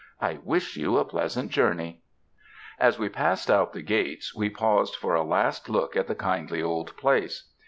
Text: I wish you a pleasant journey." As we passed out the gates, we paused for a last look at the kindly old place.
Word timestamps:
I 0.19 0.39
wish 0.43 0.77
you 0.77 0.97
a 0.97 1.05
pleasant 1.05 1.51
journey." 1.51 2.01
As 2.79 2.97
we 2.97 3.07
passed 3.07 3.51
out 3.51 3.71
the 3.73 3.83
gates, 3.83 4.33
we 4.33 4.49
paused 4.49 4.95
for 4.95 5.13
a 5.13 5.21
last 5.23 5.69
look 5.69 5.95
at 5.95 6.07
the 6.07 6.15
kindly 6.15 6.59
old 6.63 6.97
place. 6.97 7.51